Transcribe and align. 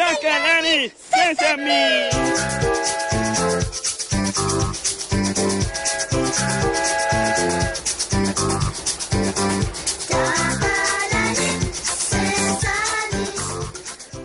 Takalani 0.00 0.90
Sesame. 0.96 1.80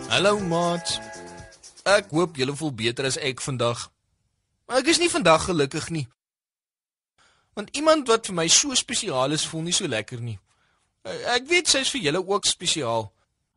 Hallo 0.08 0.38
maat. 0.40 1.00
Ek 1.86 2.10
hoop 2.10 2.36
julle 2.40 2.54
voel 2.56 2.72
beter 2.74 3.06
as 3.06 3.18
ek 3.20 3.40
vandag. 3.44 3.86
Maar 4.66 4.80
ek 4.82 4.88
is 4.90 4.98
nie 5.02 5.10
vandag 5.12 5.44
gelukkig 5.46 5.90
nie. 5.94 6.06
Want 7.56 7.76
iemand 7.76 8.08
wat 8.08 8.26
vir 8.26 8.36
my 8.36 8.46
so 8.48 8.74
spesiaal 8.74 9.32
is, 9.36 9.44
voel 9.46 9.66
nie 9.68 9.76
so 9.76 9.86
lekker 9.88 10.20
nie. 10.20 10.38
Eh, 11.04 11.36
Ek 11.36 11.46
weet 11.48 11.68
sy 11.68 11.84
is 11.84 11.92
vir 11.92 12.02
julle 12.08 12.24
ook 12.26 12.48
spesiaal. 12.48 13.10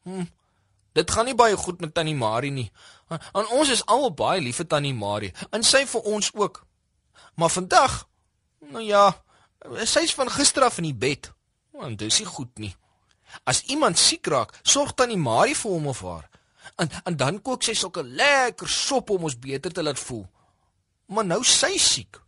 Hm. 0.04 0.28
Dit 1.00 1.12
gaan 1.16 1.30
nie 1.30 1.38
baie 1.38 1.56
goed 1.58 1.80
met 1.80 1.94
Tannie 1.96 2.18
Marie 2.18 2.52
nie. 2.52 2.68
En 3.10 3.48
ons 3.56 3.70
is 3.72 3.86
almal 3.88 4.12
baie 4.14 4.42
lief 4.44 4.60
vir 4.60 4.68
Tannie 4.68 4.96
Marie 4.96 5.32
en 5.56 5.64
sy 5.64 5.86
vir 5.88 6.10
ons 6.12 6.32
ook. 6.36 6.62
Maar 7.40 7.54
vandag, 7.54 7.96
nou 8.74 8.84
ja, 8.84 9.06
sy's 9.88 10.14
van 10.18 10.32
gister 10.34 10.66
af 10.68 10.82
in 10.82 10.90
die 10.90 10.98
bed. 11.08 11.32
Want 11.72 12.02
dit 12.02 12.12
is 12.12 12.20
nie 12.20 12.28
goed 12.28 12.52
nie. 12.60 12.74
As 13.48 13.64
iemand 13.72 14.00
siek 14.00 14.28
raak, 14.28 14.52
sorg 14.64 14.92
Tannie 14.98 15.20
Marie 15.20 15.56
vir 15.56 15.72
hom 15.72 15.88
of 15.88 16.04
haar. 16.04 16.28
En 16.82 16.92
en 17.06 17.18
dan 17.18 17.42
kook 17.42 17.64
sy 17.64 17.76
sulke 17.78 18.04
lekker 18.04 18.70
sop 18.70 19.10
om 19.16 19.28
ons 19.30 19.40
beter 19.40 19.74
te 19.74 19.84
laat 19.84 20.00
voel. 20.00 20.26
Maar 21.08 21.26
nou 21.26 21.44
sy 21.48 21.78
siek. 21.80 22.20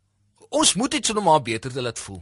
Ons 0.50 0.74
moet 0.80 0.94
iets 0.94 1.12
doen 1.12 1.22
om 1.22 1.32
haar 1.32 1.44
beter 1.44 1.72
te 1.72 1.82
laat 1.82 2.00
voel. 2.00 2.22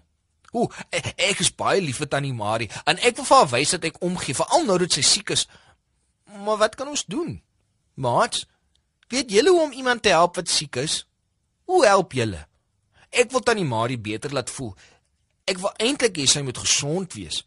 O, 0.52 0.66
ek, 0.90 1.14
ek 1.30 1.42
is 1.46 1.52
baie 1.54 1.82
lief 1.82 2.02
vir 2.02 2.10
Tannie 2.10 2.34
Marie 2.34 2.70
en 2.90 2.98
ek 3.06 3.20
wil 3.20 3.28
vir 3.28 3.38
haar 3.38 3.52
wys 3.52 3.74
dat 3.76 3.86
ek 3.92 4.00
omgee, 4.06 4.34
veral 4.38 4.66
nou 4.66 4.80
dat 4.82 4.98
sy 4.98 5.04
siek 5.06 5.36
is. 5.36 5.46
Maar 6.38 6.58
wat 6.58 6.76
kan 6.76 6.88
ons 6.88 7.06
doen? 7.06 7.42
Maat, 7.94 8.46
weet 9.08 9.32
julle 9.32 9.50
hoe 9.50 9.62
om 9.62 9.72
iemand 9.72 10.02
te 10.02 10.10
help 10.10 10.36
wat 10.36 10.50
siek 10.50 10.76
is? 10.76 11.08
Hoe 11.64 11.86
help 11.86 12.14
julle? 12.14 12.48
Ek 13.10 13.32
wil 13.32 13.42
Tannie 13.42 13.66
Marie 13.66 14.00
beter 14.00 14.34
laat 14.34 14.50
voel. 14.50 14.76
Ek 15.50 15.58
wil 15.58 15.74
eintlik 15.82 16.18
hê 16.22 16.28
sy 16.30 16.44
moet 16.46 16.58
gesond 16.58 17.14
wees. 17.18 17.42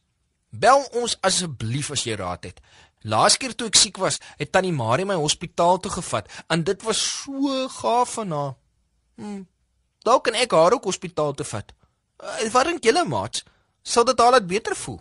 Bel 0.50 0.82
ons 0.98 1.16
asseblief 1.22 1.92
as 1.94 2.02
jy 2.06 2.16
raad 2.18 2.50
het. 2.50 2.58
Laas 3.02 3.38
keer 3.38 3.54
toe 3.54 3.70
ek 3.70 3.78
siek 3.78 3.98
was, 3.98 4.18
het 4.38 4.52
Tannie 4.54 4.74
Marie 4.74 5.06
my 5.06 5.16
hospitaal 5.18 5.80
toe 5.82 5.90
gevat 5.94 6.28
en 6.48 6.62
dit 6.66 6.82
was 6.86 6.98
so 6.98 7.68
gaaf 7.78 8.18
van 8.18 8.34
haar. 8.36 8.52
Hm. 9.18 9.42
Dalk 10.02 10.26
kan 10.26 10.38
ek 10.38 10.54
haar 10.54 10.74
ook 10.74 10.90
hospitaal 10.90 11.34
toe 11.38 11.46
vat. 11.46 11.72
Uh, 12.22 12.50
wat 12.54 12.66
dink 12.66 12.86
julle, 12.86 13.04
maat? 13.06 13.42
Sal 13.82 14.06
dit 14.06 14.18
haar 14.18 14.34
laat 14.36 14.46
beter 14.46 14.76
voel? 14.78 14.98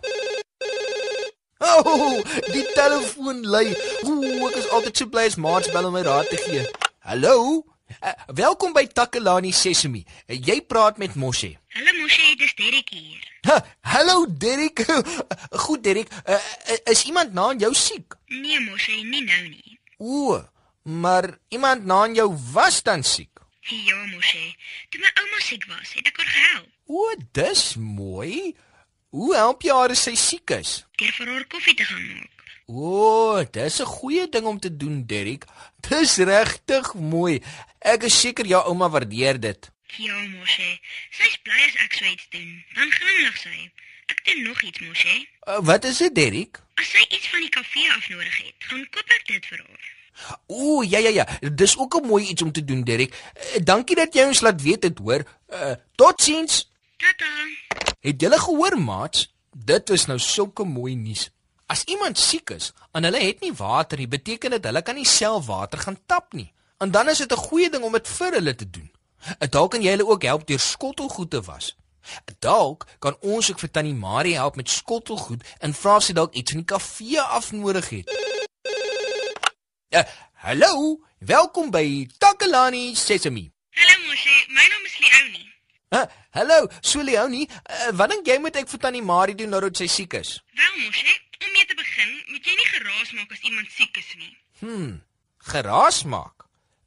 Oh, 1.62 2.18
die 2.50 2.64
telefoon 2.74 3.44
lui. 3.46 3.68
Ooh, 4.08 4.48
ek 4.48 4.56
is 4.58 4.70
altyd 4.74 4.98
so 4.98 5.10
bly 5.12 5.28
as 5.30 5.36
maats 5.38 5.70
bel 5.70 5.86
om 5.86 5.94
my 5.94 6.02
raad 6.06 6.30
te 6.30 6.38
gee. 6.42 6.64
Hallo? 7.06 7.62
Uh, 8.00 8.14
welkom 8.34 8.72
by 8.74 8.82
Takalani 8.90 9.52
Sesemi. 9.54 10.00
Uh, 10.26 10.34
jy 10.34 10.58
praat 10.66 10.98
met 10.98 11.14
Moshe. 11.14 11.52
Hallo 11.76 11.94
Moshe, 12.00 12.32
dis 12.40 12.54
Derek 12.58 12.90
hier. 12.90 13.20
Ha, 13.46 13.60
hallo 13.94 14.24
Derek. 14.26 14.82
Goed 15.66 15.84
Derek, 15.86 16.10
uh, 16.26 16.40
is 16.90 17.04
iemand 17.06 17.36
na 17.36 17.52
jou 17.60 17.70
siek? 17.78 18.16
Nee 18.32 18.58
Moshe, 18.64 18.96
nie 19.06 19.22
nou 19.28 19.44
nie. 19.46 19.78
O, 20.02 20.40
maar 20.82 21.30
iemand 21.54 21.86
na 21.86 22.06
jou 22.16 22.32
was 22.56 22.82
dan 22.82 23.06
siek. 23.06 23.30
Ja 23.70 24.00
Moshe, 24.10 24.42
toe 24.90 24.98
my 24.98 25.14
ouma 25.22 25.46
siek 25.46 25.68
was, 25.70 25.94
het 25.94 26.10
ek 26.10 26.18
haar 26.18 26.32
gehelp. 26.34 26.70
O, 26.90 27.06
dis 27.38 27.66
mooi. 27.78 28.50
Hoe 29.12 29.34
help 29.36 29.60
jy 29.66 29.74
haar 29.76 29.92
as 29.92 30.06
sy 30.06 30.14
siek 30.16 30.54
is? 30.56 30.70
Deur 30.96 31.12
vir 31.18 31.30
haar 31.34 31.44
koffie 31.52 31.74
te 31.76 31.84
gaan 31.84 32.04
maak. 32.14 32.44
O, 32.72 33.44
dis 33.52 33.80
'n 33.80 33.90
goeie 33.98 34.28
ding 34.28 34.46
om 34.48 34.58
te 34.58 34.70
doen, 34.76 35.04
Derek. 35.06 35.44
Dis 35.88 36.16
regtig 36.16 36.94
mooi. 36.94 37.42
Ek 37.80 38.06
is 38.08 38.20
seker 38.20 38.46
jou 38.46 38.62
ouma 38.70 38.88
waardeer 38.88 39.40
dit. 39.40 39.70
Ja 39.98 40.16
Moshe, 40.16 40.70
sy's 41.10 41.36
bly 41.44 41.60
as 41.68 41.76
ek 41.84 41.92
so 41.92 42.04
iets 42.08 42.26
doen. 42.30 42.64
Dan 42.74 42.90
glimlag 42.90 43.36
sy. 43.36 43.70
Ek 44.08 44.24
doen 44.24 44.42
nog 44.48 44.62
iets 44.62 44.80
Moshe. 44.80 45.26
Uh, 45.44 45.58
wat 45.60 45.84
is 45.84 45.98
dit, 45.98 46.14
Derek? 46.14 46.62
As 46.80 46.88
sy 46.88 47.04
iets 47.10 47.28
van 47.28 47.40
die 47.40 47.52
kafee 47.52 47.92
af 47.92 48.08
nodig 48.08 48.38
het, 48.46 48.54
gaan 48.58 48.88
koop 48.90 49.12
ek 49.18 49.26
dit 49.26 49.46
vir 49.46 49.58
haar. 49.58 49.92
O, 50.46 50.82
ja 50.82 50.98
ja 50.98 51.10
ja, 51.10 51.26
dis 51.52 51.76
ook 51.76 52.00
'n 52.00 52.06
mooi 52.06 52.24
iets 52.24 52.42
om 52.42 52.52
te 52.52 52.64
doen, 52.64 52.84
Derek. 52.84 53.12
Uh, 53.12 53.60
dankie 53.60 53.96
dat 53.96 54.14
jy 54.14 54.24
ons 54.24 54.40
laat 54.40 54.62
weet 54.62 54.80
dit, 54.88 54.98
hoor. 54.98 55.28
Uh, 55.52 55.74
Totsiens. 55.96 56.71
Tata. 57.02 57.30
Het 58.00 58.20
julle 58.20 58.38
gehoor, 58.38 58.78
maats? 58.78 59.34
Dit 59.50 59.90
is 59.90 60.06
nou 60.06 60.18
sulke 60.18 60.64
mooi 60.64 60.94
nuus. 60.96 61.28
As 61.66 61.84
iemand 61.84 62.18
siek 62.18 62.50
is 62.54 62.70
en 62.92 63.06
hulle 63.08 63.20
het 63.22 63.40
nie 63.42 63.52
water 63.58 63.98
nie, 63.98 64.08
beteken 64.08 64.54
dit 64.54 64.64
hulle 64.68 64.82
kan 64.86 64.98
nie 64.98 65.08
self 65.08 65.46
water 65.50 65.82
gaan 65.82 65.98
tap 66.06 66.32
nie. 66.36 66.52
En 66.82 66.90
dan 66.90 67.08
is 67.08 67.18
dit 67.18 67.32
'n 67.32 67.44
goeie 67.48 67.70
ding 67.70 67.84
om 67.84 67.92
dit 67.92 68.08
vir 68.08 68.32
hulle 68.32 68.54
te 68.54 68.70
doen. 68.70 68.90
En 69.38 69.50
Dalk 69.50 69.70
kan 69.70 69.82
jy 69.82 69.90
hulle 69.90 70.06
ook 70.06 70.22
help 70.22 70.46
deur 70.46 70.58
skottelgoed 70.58 71.30
te 71.30 71.40
was. 71.42 71.76
Dalk 72.38 72.86
kan 72.98 73.16
ons 73.20 73.50
ook 73.50 73.58
vir 73.58 73.70
Tannie 73.70 73.94
Marie 73.94 74.34
help 74.34 74.56
met 74.56 74.70
skottelgoed 74.70 75.42
en 75.58 75.74
vra 75.74 76.00
sy 76.00 76.12
dalk 76.12 76.34
iets 76.34 76.50
van 76.50 76.60
die 76.60 76.66
kafee 76.74 77.20
af 77.20 77.52
nodig 77.52 77.88
het. 77.88 78.10
Ja, 79.88 80.06
hallo, 80.32 81.00
welkom 81.18 81.70
by 81.70 82.08
Takalani 82.18 82.94
Sesemi. 82.94 83.52
Hallo 83.70 84.08
Moshe, 84.08 84.46
my 84.48 84.66
naam 84.68 84.84
is 84.84 84.98
Leonie. 84.98 85.51
Ha, 85.92 86.08
hallo, 86.30 86.68
so 86.80 87.02
Leonie, 87.04 87.44
uh, 87.68 87.90
wat 87.98 88.08
dink 88.14 88.28
jy 88.30 88.38
moet 88.40 88.56
ek 88.56 88.70
vir 88.70 88.80
Tannie 88.80 89.02
Marie 89.04 89.36
doen 89.36 89.50
nou 89.52 89.58
dat 89.60 89.76
sy 89.76 89.88
siek 89.92 90.14
is? 90.16 90.38
Wel 90.56 90.78
Moshe, 90.78 91.16
om 91.44 91.50
mee 91.52 91.66
te 91.68 91.76
begin, 91.76 92.14
moet 92.32 92.48
jy 92.48 92.54
nie 92.56 92.68
geraas 92.70 93.10
maak 93.18 93.34
as 93.36 93.42
iemand 93.44 93.68
siek 93.74 93.98
is 94.00 94.08
nie. 94.16 94.32
Hmm, 94.62 94.94
geraas 95.52 95.98
maak. 96.08 96.46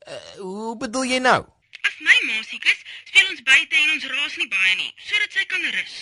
Uh, 0.09 0.17
hoe 0.39 0.73
bedoel 0.81 1.05
jy 1.11 1.19
nou? 1.21 1.43
As 1.85 1.99
my 2.01 2.17
ma 2.25 2.41
siek 2.49 2.66
is, 2.71 2.81
speel 3.11 3.29
ons 3.29 3.45
buite 3.45 3.83
en 3.83 3.93
ons 3.99 4.09
raas 4.16 4.39
nie 4.41 4.49
baie 4.55 4.73
nie, 4.81 4.91
sodat 5.05 5.37
sy 5.37 5.45
kan 5.53 5.69
rus. 5.77 5.95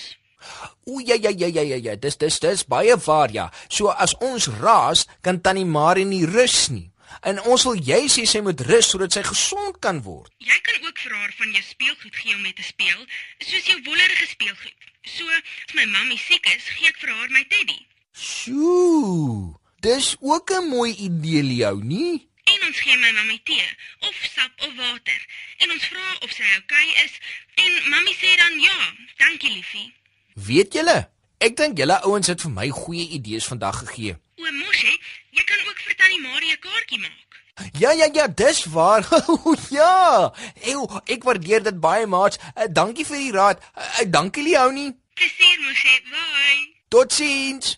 O 0.87 1.03
ja 1.03 1.19
ja 1.19 1.35
ja 1.35 1.51
ja 1.51 1.67
ja 1.73 1.81
ja, 1.89 1.99
dis 1.99 2.15
dis 2.23 2.39
dis 2.39 2.63
baie 2.71 2.95
waar 3.03 3.35
ja. 3.35 3.49
So 3.67 3.91
as 3.91 4.15
ons 4.23 4.47
raas, 4.63 5.03
kan 5.19 5.43
Tannie 5.43 5.67
Marie 5.67 6.07
nie 6.07 6.23
rus 6.23 6.69
nie. 6.71 6.87
En 7.22 7.41
ons 7.41 7.63
wil 7.63 7.79
jy 7.90 8.01
sê 8.12 8.25
sy 8.29 8.41
moet 8.41 8.62
rus 8.68 8.90
sodat 8.90 9.13
sy 9.13 9.24
gesond 9.24 9.79
kan 9.79 10.01
word. 10.01 10.31
Jy 10.38 10.59
kan 10.66 10.88
ook 10.88 11.00
vir 11.06 11.16
haar 11.18 11.34
van 11.38 11.51
jou 11.51 11.63
speelgoed 11.63 12.16
gee 12.16 12.35
om 12.35 12.41
mee 12.41 12.53
te 12.53 12.66
speel, 12.66 13.06
soos 13.40 13.66
jou 13.72 13.79
wollerige 13.85 14.28
speelgoed. 14.28 14.90
So, 15.03 15.28
as 15.28 15.74
my 15.75 15.85
mammie 15.85 16.19
siek 16.19 16.46
is, 16.56 16.68
gee 16.78 16.88
ek 16.88 17.00
vir 17.01 17.12
haar 17.12 17.29
my 17.29 17.44
teddy. 17.51 17.79
Sjoe. 18.13 19.59
Dis 19.84 20.16
ook 20.19 20.51
'n 20.51 20.69
mooi 20.69 20.91
idee, 20.96 21.44
Leonie. 21.44 22.29
En 22.44 22.68
ons 22.68 22.79
gee 22.79 22.97
my 22.97 23.12
mammie 23.12 23.41
tee 23.44 23.68
of 24.00 24.16
sap 24.35 24.51
of 24.68 24.75
water. 24.75 25.19
En 25.57 25.72
ons 25.72 25.85
vra 25.85 26.07
of 26.22 26.31
sy 26.31 26.44
oukei 26.44 26.88
okay 26.90 27.03
is 27.06 27.13
en 27.56 27.90
mammie 27.90 28.16
sê 28.16 28.35
dan 28.38 28.59
ja, 28.59 28.80
dankie 29.18 29.51
liefie. 29.51 29.94
Weet 30.34 30.74
julle? 30.74 31.09
Ek 31.44 31.57
dink 31.59 31.78
julle 31.78 31.97
ouens 32.07 32.28
het 32.31 32.41
vir 32.41 32.51
my 32.51 32.69
goeie 32.69 33.07
idees 33.18 33.47
vandag 33.51 33.80
gegee. 33.84 34.16
O, 34.40 34.51
Moshe, 34.51 34.94
jy 35.33 35.44
kan 35.49 35.61
ook 35.67 35.79
vir 35.85 35.95
Tannie 35.99 36.21
Marie 36.21 36.53
'n 36.53 36.59
kaartjie 36.66 36.99
maak. 36.99 37.31
Ja 37.79 37.91
ja 37.91 38.09
ja, 38.13 38.27
dis 38.27 38.66
waar. 38.66 39.07
ja. 39.79 40.33
Ew, 40.61 40.83
ek 41.05 41.23
waardeer 41.23 41.63
dit 41.63 41.79
baie, 41.79 42.05
maats. 42.07 42.38
Uh, 42.57 42.66
dankie 42.69 43.05
vir 43.05 43.17
die 43.17 43.31
raad. 43.31 43.61
Uh, 43.77 44.05
dankie, 44.09 44.44
Leonie. 44.44 44.91
Plesier, 45.13 45.59
Moshe. 45.61 46.01
Bye. 46.09 46.73
Totsiens. 46.88 47.77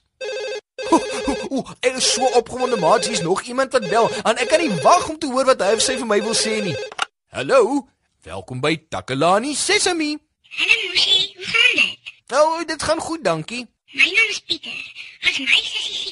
Ooh, 1.52 1.66
ek 1.80 1.96
is 2.00 2.08
so 2.14 2.28
opgewonde, 2.40 2.78
maat, 2.80 3.06
hier's 3.06 3.22
nog 3.24 3.42
iemand 3.42 3.72
wat 3.72 3.88
bel 3.90 4.10
en 4.24 4.38
ek 4.38 4.50
kan 4.52 4.60
nie 4.60 4.72
wag 4.84 5.08
om 5.10 5.20
te 5.20 5.28
hoor 5.32 5.48
wat 5.48 5.62
hy 5.64 5.72
of 5.78 5.84
sy 5.84 5.96
vir 6.00 6.10
my 6.10 6.20
wil 6.24 6.36
sê 6.36 6.58
nie. 6.64 6.76
Hallo, 7.36 7.88
welkom 8.28 8.60
by 8.64 8.74
Takalani 8.92 9.56
Sesemi. 9.56 10.16
Hallo 10.60 10.82
Moshe, 10.90 11.16
hoe 11.36 11.48
gaan 11.52 11.80
dit? 11.80 12.14
Nou, 12.34 12.66
dit 12.68 12.84
gaan 12.84 13.00
goed, 13.08 13.24
dankie. 13.24 13.64
My 13.96 14.08
naam 14.12 14.30
is 14.34 14.42
Pieter. 14.44 14.76
As 15.24 15.40
my 15.40 15.62
sussie 15.64 16.05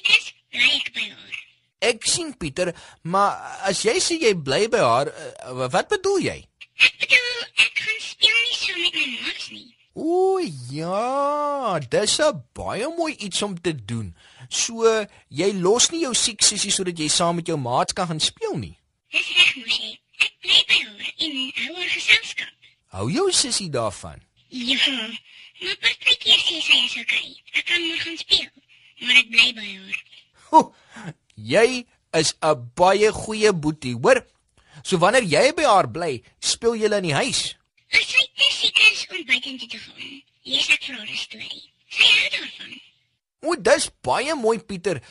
bly 0.54 0.72
ek 0.80 0.90
by 0.96 1.06
haar. 1.10 1.40
Ek 1.84 2.06
sien 2.08 2.32
Pieter, 2.40 2.72
maar 3.04 3.60
as 3.68 3.84
jy 3.84 3.98
sê 4.00 4.18
jy 4.22 4.34
bly 4.40 4.68
by 4.72 4.82
haar, 4.84 5.12
uh, 5.12 5.68
wat 5.74 5.90
bedoel 5.92 6.22
jy? 6.30 6.38
Ek 6.80 7.00
bedoel, 7.02 7.40
ek 7.66 7.82
gaan 7.86 8.04
speel 8.06 8.38
nie 8.40 8.60
so 8.60 8.78
met 8.80 9.00
my 9.00 9.08
maats 9.18 9.50
nie. 9.52 9.70
O 9.94 10.40
ja, 10.72 11.80
dis 11.80 12.20
'n 12.20 12.44
baie 12.54 12.88
mooi 12.98 13.14
iets 13.14 13.42
om 13.42 13.60
te 13.62 13.74
doen. 13.76 14.16
So, 14.50 15.06
jy 15.30 15.50
los 15.54 15.90
nie 15.92 16.02
jou 16.02 16.14
siek 16.16 16.42
sussie 16.42 16.72
sodat 16.72 16.98
jy 16.98 17.10
saam 17.10 17.36
met 17.36 17.48
jou 17.48 17.58
maats 17.58 17.94
kan 17.94 18.08
gaan 18.08 18.20
speel 18.20 18.58
nie. 18.58 18.78
Dis 19.12 19.28
reg, 19.38 19.56
Moshe. 19.56 19.98
Ek 20.18 20.34
bly 20.42 20.60
by 20.70 20.80
haar 20.88 21.14
en 21.18 21.52
hou 21.62 21.76
haar 21.76 21.90
geselskap. 21.90 22.54
Hou 22.96 23.10
jou 23.12 23.32
sussie 23.32 23.70
daarvan. 23.70 24.22
Ja, 24.50 24.78
maar 25.64 25.78
partykeer 25.82 26.40
sê 26.40 26.60
sy 26.62 26.80
is 26.86 26.98
okay. 27.02 27.30
Ek 27.54 27.66
kan 27.66 27.82
môre 27.82 28.00
gaan 28.00 28.18
speel, 28.18 28.50
maar 29.02 29.20
ek 29.22 29.30
bly 29.30 29.54
by 29.58 29.68
haar. 29.68 30.02
Ho, 30.54 30.70
jy 31.34 31.86
is 32.14 32.36
'n 32.46 32.70
baie 32.78 33.10
goeie 33.12 33.52
boetie, 33.54 33.96
hoor? 33.98 34.22
So 34.84 34.98
wanneer 35.02 35.26
jy 35.26 35.54
by 35.58 35.66
haar 35.66 35.90
bly, 35.90 36.22
speel 36.40 36.76
julle 36.78 37.00
in 37.02 37.10
die 37.10 37.18
huis. 37.18 37.56
As 37.90 38.06
sy 38.06 38.26
te 38.38 38.50
siek 38.54 38.80
is 38.92 39.06
om 39.10 39.26
buitentoe 39.26 39.70
te 39.70 39.80
gaan, 39.82 40.22
lees 40.46 40.70
ek 40.70 40.84
vir 40.84 40.96
haar 40.98 41.10
'n 41.10 41.18
storie. 41.18 41.66
Sy 41.90 42.06
hou 42.06 42.30
daarvan. 42.36 42.82
O, 43.42 43.56
dis 43.56 43.90
baie 44.02 44.36
mooi, 44.36 44.60
Pieter. 44.60 45.02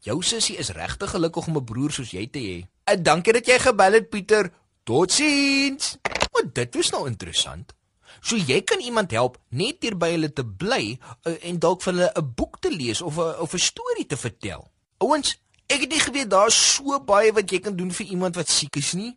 Jou 0.00 0.22
sussie 0.22 0.56
is 0.56 0.70
regtig 0.70 1.10
gelukkig 1.10 1.46
om 1.48 1.56
'n 1.56 1.64
broer 1.64 1.92
soos 1.92 2.12
jy 2.12 2.26
te 2.26 2.38
hê. 2.38 2.58
Uh, 2.84 2.96
dankie 3.02 3.32
dat 3.32 3.46
jy 3.46 3.58
gebel 3.58 3.92
het, 3.92 4.10
Pieter. 4.10 4.52
Totsiens. 4.84 5.96
Maar 6.32 6.52
dit 6.52 6.74
was 6.74 6.90
nou 6.90 7.06
interessant. 7.06 7.72
So 8.20 8.36
jy 8.36 8.60
kan 8.62 8.80
iemand 8.80 9.10
help 9.10 9.38
net 9.48 9.80
hier 9.80 9.96
by 9.96 10.10
hulle 10.10 10.32
te 10.32 10.44
bly 10.44 10.98
uh, 11.24 11.36
en 11.42 11.58
dalk 11.58 11.82
vir 11.82 11.92
hulle 11.94 12.12
'n 12.16 12.34
boek 12.34 12.60
te 12.60 12.70
lees 12.70 13.00
of 13.00 13.16
'n 13.16 13.40
of 13.40 13.54
'n 13.54 13.58
storie 13.58 14.06
te 14.06 14.16
vertel. 14.16 14.70
Ouens, 15.00 15.38
ek 15.64 15.86
het 15.86 15.92
nie 15.94 16.00
geweet 16.00 16.28
daar's 16.28 16.56
so 16.74 16.98
baie 17.00 17.32
wat 17.32 17.48
jy 17.48 17.62
kan 17.64 17.76
doen 17.76 17.88
vir 17.88 18.10
iemand 18.12 18.36
wat 18.36 18.50
siek 18.52 18.76
is 18.76 18.92
nie. 18.92 19.14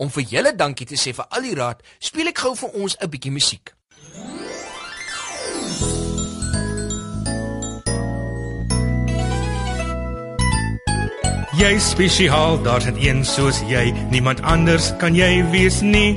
Om 0.00 0.08
vir 0.08 0.24
julle 0.30 0.52
dankie 0.56 0.86
te 0.88 0.96
sê 0.96 1.12
vir 1.12 1.26
al 1.28 1.44
die 1.44 1.56
raad, 1.58 1.82
speel 2.00 2.30
ek 2.32 2.40
gou 2.40 2.54
vir 2.56 2.72
ons 2.80 2.96
'n 2.96 3.10
bietjie 3.12 3.32
musiek. 3.32 3.74
Jy 11.60 11.78
spesiaal, 11.78 12.62
daar's 12.62 12.84
net 12.84 12.96
een 12.96 13.24
soos 13.24 13.60
jy, 13.68 13.92
niemand 14.10 14.40
anders 14.40 14.96
kan 14.96 15.14
jy 15.14 15.44
wees 15.52 15.82
nie. 15.82 16.16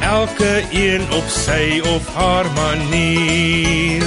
Elke 0.00 0.66
een 0.70 1.12
op 1.12 1.28
sy 1.28 1.80
of 1.84 2.14
haar 2.14 2.52
manier. 2.52 4.02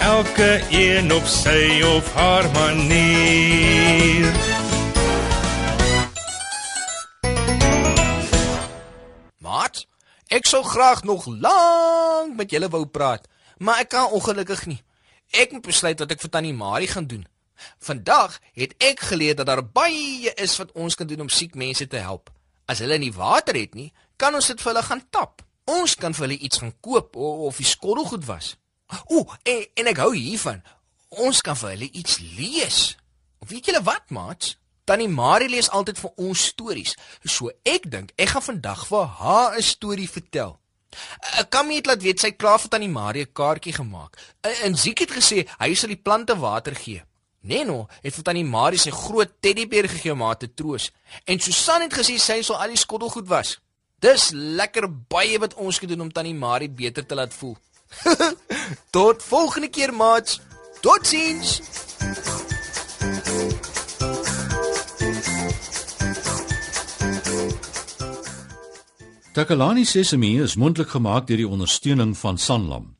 Elke 0.00 0.60
een 0.70 1.12
op 1.12 1.24
sy 1.24 1.82
of 1.96 2.12
haar 2.14 2.50
manier. 2.50 4.32
Maat, 9.38 9.86
ek 10.28 10.46
sou 10.46 10.62
graag 10.64 11.02
nog 11.02 11.26
lank 11.26 12.36
met 12.36 12.50
julle 12.50 12.68
wou 12.68 12.86
praat, 12.86 13.24
maar 13.56 13.80
ek 13.80 13.88
kan 13.88 14.12
ongelukkig 14.12 14.66
nie. 14.66 14.82
Ek 15.30 15.52
moet 15.52 15.64
besluit 15.64 15.98
wat 15.98 16.12
ek 16.12 16.20
vir 16.20 16.30
Tannie 16.30 16.54
Marie 16.54 16.90
gaan 16.92 17.06
doen. 17.08 17.24
Vandag 17.78 18.36
het 18.52 18.74
ek 18.76 19.00
geleer 19.00 19.34
dat 19.34 19.46
daar 19.46 19.64
baie 19.64 20.34
is 20.36 20.56
wat 20.60 20.72
ons 20.72 20.94
kan 20.94 21.06
doen 21.06 21.20
om 21.20 21.32
siek 21.32 21.54
mense 21.54 21.86
te 21.86 21.96
help. 21.96 22.28
As 22.70 22.82
hulle 22.84 22.98
nie 23.02 23.12
water 23.14 23.56
het 23.58 23.74
nie, 23.74 23.90
kan 24.20 24.36
ons 24.38 24.50
dit 24.52 24.60
vir 24.60 24.72
hulle 24.72 24.86
gaan 24.86 25.02
tap. 25.10 25.42
Ons 25.70 25.96
kan 25.98 26.14
vir 26.14 26.26
hulle 26.26 26.38
iets 26.38 26.62
gaan 26.62 26.74
koop 26.84 27.16
of, 27.16 27.42
of 27.50 27.58
die 27.58 27.66
skottelgoed 27.66 28.26
was. 28.28 28.54
Ooh, 29.10 29.26
en, 29.42 29.64
en 29.80 29.90
ek 29.90 30.00
hou 30.02 30.12
hiervan. 30.14 30.62
Ons 31.24 31.42
kan 31.46 31.58
vir 31.58 31.74
hulle 31.74 31.90
iets 31.90 32.18
lees. 32.38 32.80
Weet 33.50 33.70
julle 33.70 33.82
wat, 33.86 34.10
maats? 34.14 34.54
Tannie 34.90 35.10
Marie 35.10 35.50
lees 35.50 35.70
altyd 35.70 36.00
vir 36.02 36.16
ons 36.18 36.46
stories. 36.52 36.96
So 37.22 37.52
ek 37.66 37.86
dink 37.90 38.14
ek 38.18 38.32
gaan 38.32 38.46
vandag 38.46 38.86
vir 38.88 39.06
haar 39.20 39.58
'n 39.58 39.62
storie 39.62 40.08
vertel. 40.10 40.58
Ek 41.38 41.50
kan 41.50 41.68
nie 41.68 41.82
laat 41.86 42.02
weet 42.02 42.18
sy 42.20 42.32
klaar 42.32 42.58
vir 42.58 42.70
tannie 42.70 42.90
Marie 42.90 43.22
'n 43.22 43.32
kaartjie 43.32 43.72
gemaak. 43.72 44.18
En 44.64 44.74
Ziek 44.74 44.98
het 44.98 45.10
gesê 45.10 45.46
hy 45.58 45.74
sal 45.74 45.94
die 45.94 46.02
plante 46.06 46.34
water 46.34 46.74
gee. 46.74 47.02
Neno 47.40 47.86
het 48.02 48.12
vir 48.14 48.24
tannie 48.24 48.44
Marie 48.44 48.78
sy 48.80 48.92
groot 48.92 49.30
teddybeer 49.40 49.88
gegee 49.88 50.12
om 50.12 50.24
haar 50.26 50.36
te 50.36 50.50
troos. 50.52 50.90
En 51.24 51.40
Susan 51.40 51.86
het 51.86 51.96
gesê 51.96 52.18
sy 52.20 52.42
sal 52.44 52.60
al 52.60 52.74
die 52.74 52.80
skottelgoed 52.80 53.28
was. 53.28 53.56
Dis 54.00 54.30
lekker 54.32 54.88
baie 55.12 55.40
wat 55.40 55.56
ons 55.56 55.80
kan 55.80 55.88
doen 55.88 56.06
om 56.06 56.12
tannie 56.12 56.36
Marie 56.36 56.68
beter 56.68 57.06
te 57.06 57.16
laat 57.16 57.32
voel. 57.34 57.56
Tot 58.96 59.22
volgende 59.22 59.68
keer, 59.68 59.92
maats. 59.92 60.40
Totsiens. 60.80 61.60
Takalani 69.32 69.84
Sesemi 69.84 70.40
is 70.42 70.56
mondelik 70.56 70.90
gemaak 70.92 71.28
deur 71.28 71.40
die 71.40 71.48
ondersteuning 71.48 72.16
van 72.18 72.38
Sanlam. 72.38 72.99